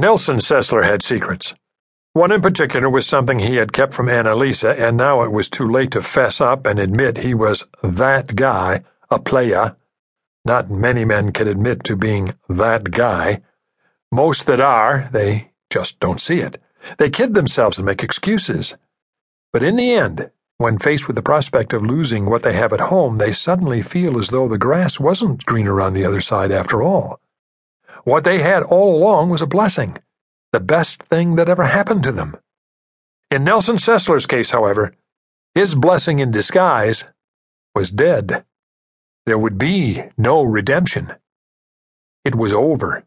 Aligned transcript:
Nelson 0.00 0.38
Sessler 0.38 0.82
had 0.82 1.02
secrets. 1.02 1.52
One 2.14 2.32
in 2.32 2.40
particular 2.40 2.88
was 2.88 3.06
something 3.06 3.38
he 3.38 3.56
had 3.56 3.74
kept 3.74 3.92
from 3.92 4.06
Annalisa, 4.06 4.74
and 4.78 4.96
now 4.96 5.20
it 5.24 5.30
was 5.30 5.50
too 5.50 5.70
late 5.70 5.90
to 5.90 6.02
fess 6.02 6.40
up 6.40 6.66
and 6.66 6.78
admit 6.78 7.18
he 7.18 7.34
was 7.34 7.66
that 7.82 8.34
guy, 8.34 8.82
a 9.10 9.18
playa. 9.18 9.76
Not 10.42 10.70
many 10.70 11.04
men 11.04 11.32
can 11.32 11.46
admit 11.46 11.84
to 11.84 11.96
being 11.96 12.32
that 12.48 12.92
guy. 12.92 13.42
Most 14.10 14.46
that 14.46 14.58
are, 14.58 15.10
they 15.12 15.50
just 15.68 16.00
don't 16.00 16.18
see 16.18 16.40
it. 16.40 16.58
They 16.96 17.10
kid 17.10 17.34
themselves 17.34 17.76
and 17.76 17.84
make 17.84 18.02
excuses. 18.02 18.76
But 19.52 19.62
in 19.62 19.76
the 19.76 19.92
end, 19.92 20.30
when 20.56 20.78
faced 20.78 21.08
with 21.08 21.16
the 21.16 21.22
prospect 21.22 21.74
of 21.74 21.82
losing 21.82 22.24
what 22.24 22.42
they 22.42 22.54
have 22.54 22.72
at 22.72 22.80
home, 22.80 23.18
they 23.18 23.32
suddenly 23.32 23.82
feel 23.82 24.18
as 24.18 24.28
though 24.28 24.48
the 24.48 24.56
grass 24.56 24.98
wasn't 24.98 25.44
greener 25.44 25.78
on 25.78 25.92
the 25.92 26.06
other 26.06 26.22
side 26.22 26.52
after 26.52 26.82
all. 26.82 27.20
What 28.04 28.24
they 28.24 28.40
had 28.40 28.62
all 28.62 28.96
along 28.96 29.30
was 29.30 29.42
a 29.42 29.46
blessing, 29.46 29.98
the 30.52 30.60
best 30.60 31.02
thing 31.02 31.36
that 31.36 31.48
ever 31.48 31.64
happened 31.64 32.02
to 32.04 32.12
them. 32.12 32.36
In 33.30 33.44
Nelson 33.44 33.76
Sessler's 33.76 34.26
case, 34.26 34.50
however, 34.50 34.94
his 35.54 35.74
blessing 35.74 36.18
in 36.18 36.30
disguise 36.30 37.04
was 37.74 37.90
dead. 37.90 38.44
There 39.26 39.38
would 39.38 39.58
be 39.58 40.04
no 40.16 40.42
redemption. 40.42 41.12
It 42.24 42.34
was 42.34 42.52
over. 42.52 43.04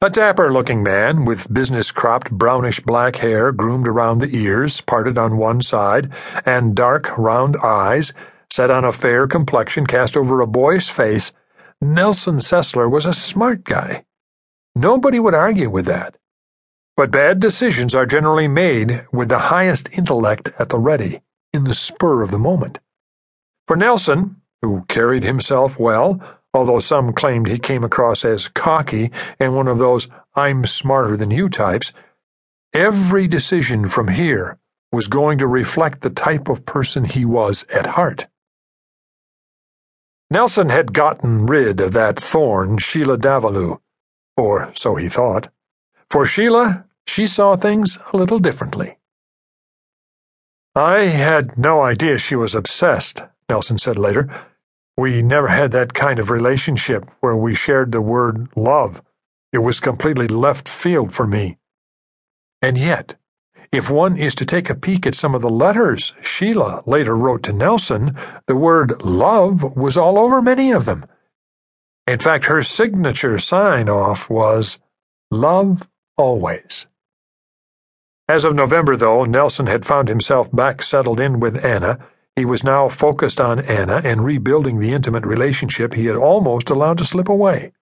A 0.00 0.10
dapper 0.10 0.52
looking 0.52 0.82
man 0.82 1.24
with 1.24 1.52
business 1.52 1.90
cropped 1.90 2.30
brownish 2.30 2.80
black 2.80 3.16
hair 3.16 3.52
groomed 3.52 3.88
around 3.88 4.18
the 4.18 4.34
ears, 4.34 4.80
parted 4.80 5.18
on 5.18 5.36
one 5.36 5.60
side, 5.60 6.12
and 6.46 6.74
dark 6.74 7.16
round 7.18 7.56
eyes, 7.62 8.12
set 8.50 8.70
on 8.70 8.84
a 8.84 8.92
fair 8.92 9.26
complexion 9.26 9.86
cast 9.86 10.16
over 10.16 10.40
a 10.40 10.46
boyish 10.46 10.90
face 10.90 11.32
Nelson 11.80 12.38
Sessler 12.38 12.90
was 12.90 13.06
a 13.06 13.12
smart 13.12 13.62
guy. 13.62 14.04
Nobody 14.74 15.20
would 15.20 15.34
argue 15.34 15.70
with 15.70 15.86
that. 15.86 16.16
But 16.96 17.12
bad 17.12 17.38
decisions 17.38 17.94
are 17.94 18.04
generally 18.04 18.48
made 18.48 19.06
with 19.12 19.28
the 19.28 19.38
highest 19.38 19.88
intellect 19.92 20.50
at 20.58 20.70
the 20.70 20.78
ready, 20.78 21.20
in 21.52 21.62
the 21.62 21.74
spur 21.74 22.22
of 22.22 22.32
the 22.32 22.38
moment. 22.38 22.80
For 23.68 23.76
Nelson, 23.76 24.42
who 24.60 24.84
carried 24.88 25.22
himself 25.22 25.78
well, 25.78 26.20
although 26.52 26.80
some 26.80 27.12
claimed 27.12 27.46
he 27.46 27.60
came 27.60 27.84
across 27.84 28.24
as 28.24 28.48
cocky 28.48 29.12
and 29.38 29.54
one 29.54 29.68
of 29.68 29.78
those 29.78 30.08
I'm 30.34 30.66
smarter 30.66 31.16
than 31.16 31.30
you 31.30 31.48
types, 31.48 31.92
every 32.74 33.28
decision 33.28 33.88
from 33.88 34.08
here 34.08 34.58
was 34.90 35.06
going 35.06 35.38
to 35.38 35.46
reflect 35.46 36.00
the 36.00 36.10
type 36.10 36.48
of 36.48 36.66
person 36.66 37.04
he 37.04 37.24
was 37.24 37.64
at 37.72 37.86
heart. 37.86 38.26
Nelson 40.30 40.68
had 40.68 40.92
gotten 40.92 41.46
rid 41.46 41.80
of 41.80 41.92
that 41.92 42.20
thorn, 42.20 42.78
Sheila 42.78 43.16
Davalloo, 43.16 43.80
or 44.36 44.70
so 44.74 44.96
he 44.96 45.08
thought. 45.08 45.48
For 46.10 46.26
Sheila, 46.26 46.84
she 47.06 47.26
saw 47.26 47.56
things 47.56 47.98
a 48.12 48.16
little 48.16 48.38
differently. 48.38 48.98
I 50.74 51.06
had 51.06 51.58
no 51.58 51.80
idea 51.80 52.18
she 52.18 52.36
was 52.36 52.54
obsessed, 52.54 53.22
Nelson 53.48 53.78
said 53.78 53.98
later. 53.98 54.28
We 54.96 55.22
never 55.22 55.48
had 55.48 55.72
that 55.72 55.94
kind 55.94 56.18
of 56.18 56.30
relationship 56.30 57.08
where 57.20 57.36
we 57.36 57.54
shared 57.54 57.92
the 57.92 58.02
word 58.02 58.48
love. 58.54 59.02
It 59.52 59.58
was 59.58 59.80
completely 59.80 60.28
left 60.28 60.68
field 60.68 61.14
for 61.14 61.26
me. 61.26 61.56
And 62.60 62.76
yet, 62.76 63.14
if 63.70 63.90
one 63.90 64.16
is 64.16 64.34
to 64.36 64.46
take 64.46 64.70
a 64.70 64.74
peek 64.74 65.06
at 65.06 65.14
some 65.14 65.34
of 65.34 65.42
the 65.42 65.50
letters 65.50 66.14
Sheila 66.22 66.82
later 66.86 67.16
wrote 67.16 67.42
to 67.44 67.52
Nelson, 67.52 68.16
the 68.46 68.56
word 68.56 69.02
love 69.02 69.76
was 69.76 69.96
all 69.96 70.18
over 70.18 70.40
many 70.40 70.72
of 70.72 70.84
them. 70.84 71.04
In 72.06 72.18
fact, 72.18 72.46
her 72.46 72.62
signature 72.62 73.38
sign 73.38 73.88
off 73.88 74.30
was 74.30 74.78
love 75.30 75.86
always. 76.16 76.86
As 78.28 78.44
of 78.44 78.54
November, 78.54 78.96
though, 78.96 79.24
Nelson 79.24 79.66
had 79.66 79.86
found 79.86 80.08
himself 80.08 80.50
back 80.52 80.82
settled 80.82 81.20
in 81.20 81.40
with 81.40 81.62
Anna. 81.64 81.98
He 82.36 82.44
was 82.44 82.64
now 82.64 82.88
focused 82.88 83.40
on 83.40 83.60
Anna 83.60 84.00
and 84.04 84.24
rebuilding 84.24 84.78
the 84.78 84.92
intimate 84.92 85.26
relationship 85.26 85.94
he 85.94 86.06
had 86.06 86.16
almost 86.16 86.70
allowed 86.70 86.98
to 86.98 87.04
slip 87.04 87.28
away. 87.28 87.72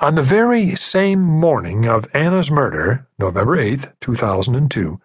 On 0.00 0.14
the 0.14 0.22
very 0.22 0.74
same 0.76 1.20
morning 1.20 1.86
of 1.86 2.06
Anna's 2.14 2.50
murder, 2.50 3.06
November 3.18 3.58
8, 3.58 3.88
2002, 4.00 4.98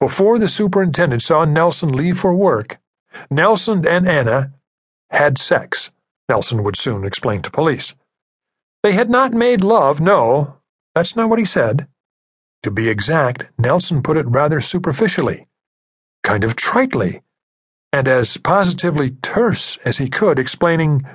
before 0.00 0.38
the 0.40 0.48
superintendent 0.48 1.22
saw 1.22 1.44
Nelson 1.44 1.92
leave 1.92 2.18
for 2.18 2.34
work, 2.34 2.78
Nelson 3.30 3.86
and 3.86 4.08
Anna 4.08 4.52
had 5.10 5.38
sex, 5.38 5.92
Nelson 6.28 6.64
would 6.64 6.76
soon 6.76 7.04
explain 7.04 7.40
to 7.42 7.52
police. 7.52 7.94
They 8.82 8.92
had 8.92 9.08
not 9.08 9.32
made 9.32 9.62
love, 9.62 10.00
no, 10.00 10.56
that's 10.92 11.14
not 11.14 11.28
what 11.28 11.38
he 11.38 11.44
said. 11.44 11.86
To 12.64 12.70
be 12.72 12.88
exact, 12.88 13.46
Nelson 13.56 14.02
put 14.02 14.16
it 14.16 14.26
rather 14.26 14.60
superficially, 14.60 15.46
kind 16.24 16.42
of 16.42 16.56
tritely, 16.56 17.22
and 17.92 18.08
as 18.08 18.36
positively 18.38 19.12
terse 19.22 19.76
as 19.84 19.98
he 19.98 20.08
could, 20.08 20.40
explaining, 20.40 21.06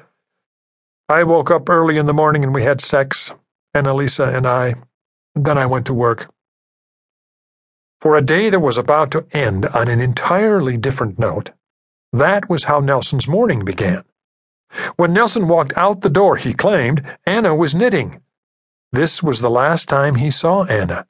I 1.11 1.23
woke 1.23 1.51
up 1.51 1.69
early 1.69 1.97
in 1.97 2.05
the 2.05 2.13
morning 2.13 2.41
and 2.41 2.55
we 2.55 2.63
had 2.63 2.79
sex, 2.79 3.33
Annalisa 3.75 4.33
and 4.33 4.47
I. 4.47 4.75
Then 5.35 5.57
I 5.57 5.66
went 5.66 5.85
to 5.88 5.94
work. 5.94 6.33
For 7.99 8.16
a 8.16 8.22
day 8.22 8.49
that 8.49 8.61
was 8.61 8.77
about 8.77 9.11
to 9.11 9.27
end 9.33 9.66
on 9.66 9.89
an 9.89 10.00
entirely 10.00 10.77
different 10.77 11.19
note, 11.19 11.51
that 12.13 12.50
was 12.50 12.63
how 12.63 12.79
Nelson's 12.79 13.27
morning 13.27 13.66
began. 13.66 14.05
When 14.95 15.11
Nelson 15.11 15.50
walked 15.50 15.73
out 15.75 16.00
the 16.00 16.09
door, 16.09 16.38
he 16.38 16.53
claimed, 16.53 17.05
Anna 17.25 17.53
was 17.53 17.75
knitting. 17.75 18.21
This 18.94 19.21
was 19.21 19.41
the 19.41 19.50
last 19.50 19.89
time 19.89 20.16
he 20.16 20.31
saw 20.31 20.63
Anna. 20.63 21.07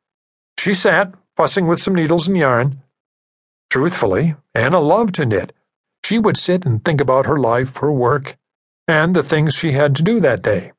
She 0.58 0.74
sat, 0.74 1.14
fussing 1.38 1.68
with 1.68 1.80
some 1.80 1.94
needles 1.94 2.28
and 2.28 2.38
yarn. 2.38 2.82
Truthfully, 3.70 4.34
Anna 4.56 4.80
loved 4.80 5.14
to 5.16 5.28
knit. 5.28 5.54
She 6.04 6.18
would 6.18 6.38
sit 6.38 6.66
and 6.66 6.84
think 6.84 7.00
about 7.00 7.28
her 7.28 7.38
life, 7.38 7.78
her 7.78 7.92
work, 7.92 8.36
and 8.92 9.16
the 9.16 9.24
things 9.24 9.56
she 9.56 9.72
had 9.72 9.96
to 9.96 10.04
do 10.04 10.20
that 10.20 10.42
day. 10.42 10.74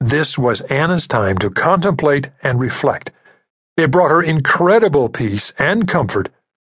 This 0.00 0.38
was 0.38 0.60
Anna's 0.62 1.08
time 1.08 1.36
to 1.38 1.50
contemplate 1.50 2.30
and 2.40 2.60
reflect. 2.60 3.10
It 3.76 3.90
brought 3.90 4.12
her 4.12 4.22
incredible 4.22 5.08
peace 5.08 5.52
and 5.58 5.88
comfort 5.88 6.28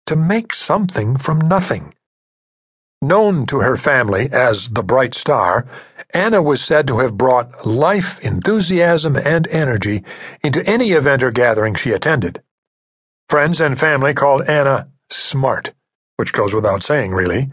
to 0.06 0.16
make 0.16 0.54
something 0.54 1.19
from 1.19 1.38
nothing. 1.41 1.93
Known 3.03 3.44
to 3.47 3.59
her 3.59 3.77
family 3.77 4.31
as 4.32 4.71
the 4.71 4.82
Bright 4.82 5.15
Star, 5.15 5.66
Anna 6.15 6.41
was 6.41 6.62
said 6.62 6.87
to 6.87 7.00
have 7.00 7.19
brought 7.19 7.66
life, 7.66 8.19
enthusiasm, 8.21 9.16
and 9.16 9.47
energy 9.48 10.03
into 10.43 10.65
any 10.66 10.93
event 10.93 11.22
or 11.22 11.31
gathering 11.31 11.75
she 11.75 11.93
attended. 11.93 12.43
Friends 13.28 13.60
and 13.60 13.78
family 13.78 14.15
called 14.15 14.48
Anna 14.48 14.88
smart, 15.10 15.75
which 16.16 16.33
goes 16.33 16.54
without 16.54 16.83
saying, 16.83 17.12
really. 17.12 17.50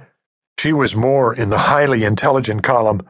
She 0.59 0.73
was 0.73 0.95
more 0.95 1.33
in 1.33 1.49
the 1.49 1.57
highly 1.57 2.03
intelligent 2.03 2.63
column. 2.63 3.01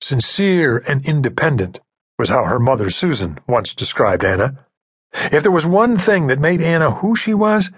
Sincere 0.00 0.82
and 0.86 1.06
independent 1.06 1.80
was 2.18 2.28
how 2.28 2.44
her 2.44 2.58
mother 2.58 2.90
Susan 2.90 3.38
once 3.48 3.74
described 3.74 4.24
Anna. 4.24 4.66
If 5.30 5.42
there 5.42 5.52
was 5.52 5.66
one 5.66 5.98
thing 5.98 6.26
that 6.26 6.40
made 6.40 6.62
Anna 6.62 6.90
who 6.90 7.16
she 7.16 7.34
was, 7.34 7.70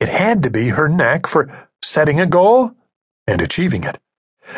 it 0.00 0.08
had 0.08 0.42
to 0.42 0.50
be 0.50 0.68
her 0.68 0.88
knack 0.88 1.26
for 1.26 1.68
setting 1.82 2.20
a 2.20 2.26
goal 2.26 2.72
and 3.26 3.40
achieving 3.40 3.84
it. 3.84 3.98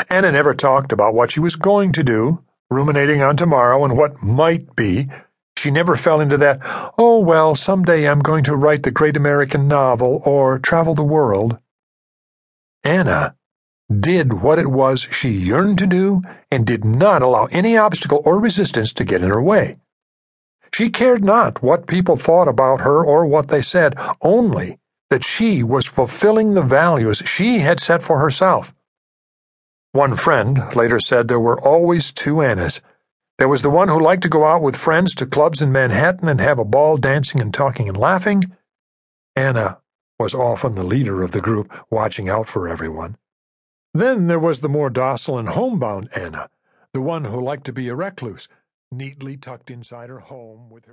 Anna 0.09 0.33
never 0.33 0.55
talked 0.55 0.93
about 0.93 1.15
what 1.15 1.31
she 1.31 1.41
was 1.41 1.57
going 1.57 1.93
to 1.93 2.03
do, 2.03 2.43
ruminating 2.71 3.23
on 3.23 3.37
tomorrow 3.37 3.85
and 3.85 3.97
what 3.97 4.23
might 4.23 4.75
be. 4.75 5.09
She 5.57 5.71
never 5.71 5.97
fell 5.97 6.21
into 6.21 6.37
that, 6.39 6.61
oh, 6.99 7.19
well, 7.19 7.55
someday 7.55 8.09
I'm 8.09 8.21
going 8.21 8.45
to 8.45 8.57
write 8.57 8.83
the 8.83 8.91
great 8.91 9.17
American 9.17 9.69
novel 9.69 10.21
or 10.25 10.59
travel 10.59 10.95
the 10.95 11.05
world. 11.05 11.59
Anna 12.83 13.37
did 14.01 14.33
what 14.33 14.59
it 14.59 14.71
was 14.71 15.07
she 15.11 15.31
yearned 15.31 15.79
to 15.79 15.87
do 15.87 16.23
and 16.51 16.67
did 16.67 16.85
not 16.85 17.23
allow 17.23 17.47
any 17.47 17.77
obstacle 17.77 18.23
or 18.25 18.41
resistance 18.41 18.93
to 18.95 19.05
get 19.05 19.23
in 19.23 19.31
her 19.31 19.43
way. 19.43 19.77
She 20.73 20.91
cared 20.91 21.23
not 21.23 21.63
what 21.63 21.87
people 21.87 22.17
thought 22.17 22.49
about 22.49 22.81
her 22.81 23.05
or 23.05 23.27
what 23.27 23.49
they 23.49 23.63
said, 23.63 23.95
only 24.21 24.79
that 25.11 25.25
she 25.25 25.63
was 25.63 25.87
fulfilling 25.87 26.55
the 26.55 26.63
values 26.63 27.23
she 27.27 27.61
had 27.61 27.79
set 27.79 28.03
for 28.03 28.19
herself. 28.19 28.75
One 29.93 30.17
friend 30.17 30.75
later 30.75 30.99
said 30.99 31.29
there 31.29 31.39
were 31.39 31.61
always 31.61 32.11
two 32.11 32.43
Annas. 32.43 32.81
There 33.39 33.49
was 33.49 33.63
the 33.63 33.71
one 33.71 33.89
who 33.89 34.01
liked 34.01 34.23
to 34.23 34.29
go 34.29 34.45
out 34.45 34.63
with 34.63 34.77
friends 34.77 35.15
to 35.17 35.27
clubs 35.27 35.63
in 35.63 35.71
Manhattan 35.71 36.29
and 36.29 36.41
have 36.41 36.59
a 36.59 36.65
ball 36.65 36.97
dancing 36.97 37.41
and 37.41 37.55
talking 37.55 37.89
and 37.89 37.97
laughing. 37.97 38.45
Anna 39.37 39.79
was 40.19 40.35
often 40.35 40.75
the 40.75 40.83
leader 40.83 41.23
of 41.23 41.31
the 41.31 41.41
group, 41.41 41.73
watching 41.91 42.29
out 42.29 42.49
for 42.49 42.69
everyone. 42.69 43.17
Then 43.97 44.27
there 44.27 44.41
was 44.41 44.59
the 44.59 44.69
more 44.69 44.91
docile 44.91 45.39
and 45.39 45.49
homebound 45.49 46.09
Anna, 46.13 46.51
the 46.93 47.01
one 47.01 47.25
who 47.25 47.41
liked 47.41 47.65
to 47.67 47.73
be 47.73 47.89
a 47.89 47.95
recluse, 47.95 48.49
neatly 48.91 49.37
tucked 49.37 49.71
inside 49.71 50.09
her 50.09 50.19
home 50.19 50.69
with 50.69 50.87
her 50.87 50.93